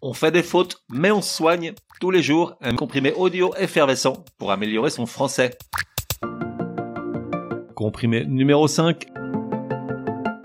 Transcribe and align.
On 0.00 0.12
fait 0.12 0.30
des 0.30 0.44
fautes, 0.44 0.84
mais 0.88 1.10
on 1.10 1.20
soigne 1.20 1.72
tous 2.00 2.12
les 2.12 2.22
jours 2.22 2.54
un 2.60 2.76
comprimé 2.76 3.12
audio 3.14 3.52
effervescent 3.58 4.24
pour 4.38 4.52
améliorer 4.52 4.90
son 4.90 5.06
français. 5.06 5.58
Comprimé 7.74 8.24
numéro 8.24 8.68
5. 8.68 9.06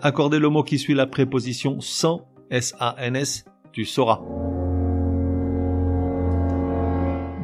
Accordez 0.01 0.39
le 0.39 0.49
mot 0.49 0.63
qui 0.63 0.79
suit 0.79 0.95
la 0.95 1.05
préposition 1.05 1.79
sans, 1.81 2.27
S-A-N-S, 2.49 3.45
tu 3.71 3.85
sauras. 3.85 4.21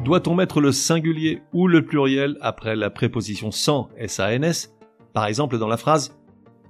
Doit-on 0.04 0.34
mettre 0.34 0.60
le 0.60 0.72
singulier 0.72 1.42
ou 1.52 1.68
le 1.68 1.84
pluriel 1.84 2.38
après 2.40 2.74
la 2.74 2.90
préposition 2.90 3.52
sans, 3.52 3.88
S-A-N-S, 3.96 4.74
par 5.12 5.26
exemple 5.26 5.58
dans 5.58 5.68
la 5.68 5.76
phrase 5.76 6.16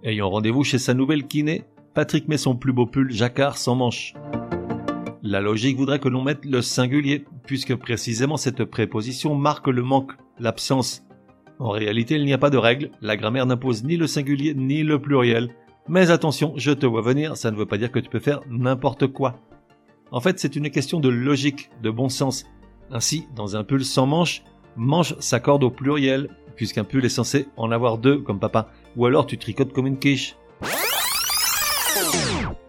Ayant 0.03 0.29
rendez-vous 0.29 0.65
chez 0.65 0.79
sa 0.79 0.93
nouvelle 0.93 1.27
kiné, 1.27 1.65
Patrick 1.95 2.29
met 2.29 2.37
son 2.37 2.57
plus 2.57 2.75
beau 2.75 2.85
pull 2.85 3.11
jacquard 3.11 3.57
sans 3.57 3.75
manche. 3.75 4.15
La 5.23 5.41
logique 5.41 5.77
voudrait 5.77 5.99
que 5.99 6.09
l'on 6.09 6.23
mette 6.23 6.47
le 6.47 6.63
singulier, 6.63 7.27
puisque 7.45 7.75
précisément 7.75 8.39
cette 8.39 8.65
préposition 8.65 9.35
marque 9.35 9.69
le 9.69 9.83
manque, 9.83 10.13
l'absence. 10.39 11.03
En 11.59 11.69
réalité, 11.69 12.15
il 12.15 12.25
n'y 12.25 12.33
a 12.33 12.39
pas 12.39 12.49
de 12.49 12.57
règle, 12.57 12.91
la 13.03 13.19
grammaire 13.19 13.45
n'impose 13.45 13.85
ni 13.85 13.99
le 13.99 14.07
singulier 14.07 14.55
ni 14.55 14.83
le 14.83 14.99
pluriel. 14.99 15.51
Mais 15.89 16.11
attention, 16.11 16.55
je 16.57 16.71
te 16.71 16.87
vois 16.87 17.03
venir, 17.03 17.37
ça 17.37 17.51
ne 17.51 17.57
veut 17.57 17.67
pas 17.67 17.77
dire 17.77 17.93
que 17.93 17.99
tu 17.99 18.09
peux 18.09 18.19
faire 18.19 18.41
n'importe 18.49 19.09
quoi. 19.09 19.39
En 20.11 20.21
fait, 20.21 20.39
c'est 20.39 20.57
une 20.57 20.71
question 20.71 21.01
de 21.01 21.11
logique, 21.11 21.71
de 21.83 21.91
bon 21.91 22.09
sens. 22.09 22.47
Ainsi, 22.91 23.27
dans 23.37 23.57
un 23.57 23.65
pull 23.65 23.85
sans 23.85 24.07
manche, 24.07 24.43
manche 24.75 25.15
s'accorde 25.19 25.65
au 25.65 25.71
pluriel, 25.71 26.31
puisqu'un 26.57 26.85
pull 26.85 27.05
est 27.05 27.11
censé 27.11 27.47
en 27.59 27.71
avoir 27.71 27.99
deux, 27.99 28.19
comme 28.21 28.41
papa, 28.41 28.73
ou 28.97 29.05
alors 29.05 29.27
tu 29.27 29.37
tricotes 29.37 29.75
comme 29.75 29.87
une 29.87 29.99
quiche. 29.99 30.35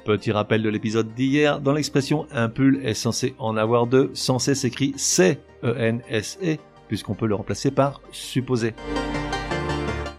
Petit 0.05 0.31
rappel 0.31 0.63
de 0.63 0.69
l'épisode 0.69 1.13
d'hier, 1.13 1.59
dans 1.59 1.73
l'expression 1.73 2.25
un 2.31 2.49
pull 2.49 2.81
est 2.83 2.95
censé 2.95 3.35
en 3.37 3.55
avoir 3.55 3.85
deux, 3.85 4.09
censé 4.15 4.55
s'écrit 4.55 4.93
C-E-N-S-E, 4.97 6.57
puisqu'on 6.87 7.13
peut 7.13 7.27
le 7.27 7.35
remplacer 7.35 7.69
par 7.69 8.01
supposé. 8.11 8.73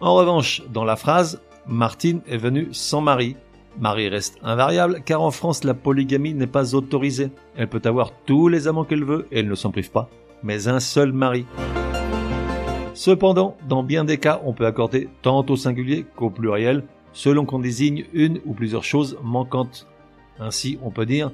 En 0.01 0.15
revanche, 0.15 0.62
dans 0.73 0.84
la 0.84 0.95
phrase, 0.95 1.41
Martine 1.67 2.20
est 2.29 2.37
venue 2.37 2.69
sans 2.70 3.01
mari. 3.01 3.34
Mari 3.81 4.09
reste 4.09 4.39
invariable 4.45 5.03
car 5.05 5.20
en 5.20 5.33
France 5.33 5.65
la 5.65 5.75
polygamie 5.75 6.35
n'est 6.35 6.47
pas 6.47 6.77
autorisée. 6.77 7.31
Elle 7.57 7.69
peut 7.69 7.83
avoir 7.85 8.12
tous 8.25 8.47
les 8.47 8.69
amants 8.69 8.85
qu'elle 8.85 9.05
veut 9.05 9.27
et 9.33 9.41
elle 9.41 9.48
ne 9.48 9.55
s'en 9.57 9.73
prive 9.73 9.91
pas, 9.91 10.09
mais 10.45 10.69
un 10.69 10.79
seul 10.79 11.12
mari. 11.12 11.45
Cependant, 12.95 13.57
dans 13.69 13.83
bien 13.83 14.05
des 14.05 14.19
cas, 14.19 14.41
on 14.45 14.53
peut 14.53 14.67
accorder 14.67 15.09
tant 15.23 15.45
au 15.48 15.57
singulier 15.57 16.05
qu'au 16.14 16.31
pluriel 16.31 16.85
selon 17.13 17.45
qu'on 17.45 17.59
désigne 17.59 18.05
une 18.13 18.41
ou 18.45 18.55
plusieurs 18.55 18.85
choses 18.85 19.19
manquantes. 19.23 19.87
Ainsi, 20.39 20.79
on 20.83 20.91
peut 20.91 21.07
dire 21.07 21.31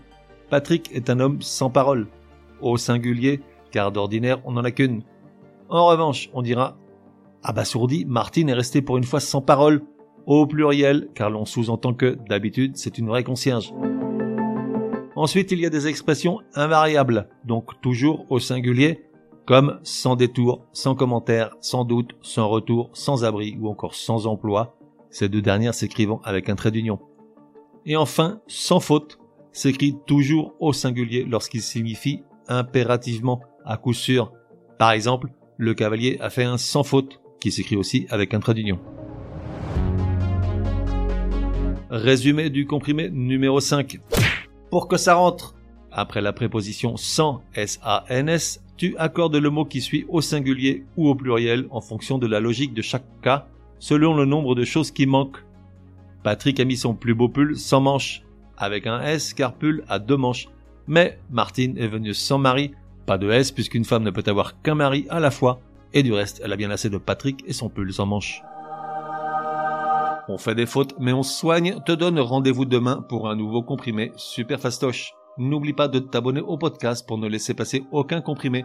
Patrick 0.50 0.90
est 0.92 1.10
un 1.10 1.20
homme 1.20 1.42
sans 1.42 1.70
parole, 1.70 2.06
au 2.60 2.76
singulier, 2.76 3.40
car 3.70 3.92
d'ordinaire 3.92 4.40
on 4.44 4.52
n'en 4.52 4.64
a 4.64 4.70
qu'une. 4.70 5.02
En 5.68 5.86
revanche, 5.86 6.30
on 6.32 6.42
dira 6.42 6.76
Abasourdi, 7.42 8.04
Martine 8.06 8.48
est 8.48 8.54
restée 8.54 8.82
pour 8.82 8.96
une 8.96 9.04
fois 9.04 9.20
sans 9.20 9.40
parole, 9.40 9.82
au 10.26 10.46
pluriel, 10.46 11.08
car 11.14 11.30
l'on 11.30 11.44
sous-entend 11.44 11.94
que, 11.94 12.18
d'habitude, 12.28 12.76
c'est 12.76 12.98
une 12.98 13.08
vraie 13.08 13.24
concierge. 13.24 13.72
Ensuite, 15.16 15.52
il 15.52 15.60
y 15.60 15.66
a 15.66 15.70
des 15.70 15.86
expressions 15.86 16.40
invariables, 16.54 17.28
donc 17.44 17.80
toujours 17.80 18.26
au 18.30 18.38
singulier, 18.38 19.04
comme 19.46 19.80
sans 19.82 20.14
détour, 20.14 20.66
sans 20.72 20.94
commentaire, 20.94 21.56
sans 21.60 21.84
doute, 21.84 22.12
sans 22.20 22.48
retour, 22.48 22.90
sans 22.92 23.24
abri 23.24 23.56
ou 23.60 23.68
encore 23.68 23.94
sans 23.94 24.26
emploi, 24.26 24.77
ces 25.10 25.28
deux 25.28 25.42
dernières 25.42 25.74
s'écrivant 25.74 26.20
avec 26.24 26.48
un 26.48 26.56
trait 26.56 26.70
d'union. 26.70 26.98
Et 27.86 27.96
enfin, 27.96 28.40
sans 28.46 28.80
faute, 28.80 29.18
s'écrit 29.52 29.96
toujours 30.06 30.54
au 30.60 30.72
singulier 30.72 31.24
lorsqu'il 31.24 31.62
signifie 31.62 32.22
impérativement, 32.48 33.40
à 33.64 33.76
coup 33.76 33.92
sûr. 33.92 34.32
Par 34.78 34.92
exemple, 34.92 35.28
le 35.56 35.74
cavalier 35.74 36.18
a 36.20 36.30
fait 36.30 36.44
un 36.44 36.58
sans 36.58 36.82
faute, 36.82 37.20
qui 37.40 37.50
s'écrit 37.50 37.76
aussi 37.76 38.06
avec 38.10 38.34
un 38.34 38.40
trait 38.40 38.54
d'union. 38.54 38.78
Résumé 41.90 42.50
du 42.50 42.66
comprimé 42.66 43.10
numéro 43.10 43.60
5. 43.60 43.98
Pour 44.70 44.88
que 44.88 44.96
ça 44.96 45.14
rentre, 45.14 45.54
après 45.90 46.20
la 46.20 46.32
préposition 46.32 46.96
sans 46.96 47.42
S-A-N-S, 47.54 48.62
tu 48.76 48.96
accordes 48.98 49.36
le 49.36 49.50
mot 49.50 49.64
qui 49.64 49.80
suit 49.80 50.04
au 50.08 50.20
singulier 50.20 50.84
ou 50.96 51.08
au 51.08 51.14
pluriel 51.14 51.66
en 51.70 51.80
fonction 51.80 52.18
de 52.18 52.26
la 52.26 52.40
logique 52.40 52.74
de 52.74 52.82
chaque 52.82 53.06
cas 53.22 53.48
selon 53.78 54.14
le 54.14 54.24
nombre 54.24 54.54
de 54.54 54.64
choses 54.64 54.90
qui 54.90 55.06
manquent. 55.06 55.44
Patrick 56.22 56.60
a 56.60 56.64
mis 56.64 56.76
son 56.76 56.94
plus 56.94 57.14
beau 57.14 57.28
pull 57.28 57.56
sans 57.56 57.80
manches, 57.80 58.22
avec 58.56 58.86
un 58.86 59.00
S 59.00 59.34
car 59.34 59.54
pull 59.54 59.84
a 59.88 59.98
deux 59.98 60.16
manches. 60.16 60.48
Mais 60.86 61.18
Martine 61.30 61.76
est 61.78 61.86
venue 61.86 62.14
sans 62.14 62.38
mari, 62.38 62.72
pas 63.06 63.18
de 63.18 63.30
S 63.30 63.52
puisqu'une 63.52 63.84
femme 63.84 64.04
ne 64.04 64.10
peut 64.10 64.24
avoir 64.26 64.60
qu'un 64.62 64.74
mari 64.74 65.06
à 65.10 65.20
la 65.20 65.30
fois, 65.30 65.60
et 65.92 66.02
du 66.02 66.12
reste 66.12 66.40
elle 66.44 66.52
a 66.52 66.56
bien 66.56 66.70
assez 66.70 66.90
de 66.90 66.98
Patrick 66.98 67.44
et 67.46 67.52
son 67.52 67.68
pull 67.68 67.92
sans 67.92 68.06
manches. 68.06 68.42
On 70.28 70.38
fait 70.38 70.54
des 70.54 70.66
fautes 70.66 70.94
mais 70.98 71.12
on 71.12 71.22
soigne, 71.22 71.78
te 71.86 71.92
donne 71.92 72.20
rendez-vous 72.20 72.64
demain 72.64 73.04
pour 73.08 73.28
un 73.30 73.36
nouveau 73.36 73.62
comprimé 73.62 74.12
super 74.16 74.60
fastoche. 74.60 75.14
N'oublie 75.38 75.72
pas 75.72 75.88
de 75.88 76.00
t'abonner 76.00 76.40
au 76.40 76.58
podcast 76.58 77.06
pour 77.06 77.16
ne 77.16 77.28
laisser 77.28 77.54
passer 77.54 77.84
aucun 77.92 78.20
comprimé. 78.20 78.64